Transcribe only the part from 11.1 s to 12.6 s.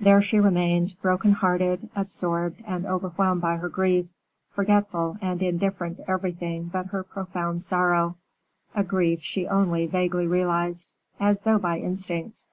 as though by instinct.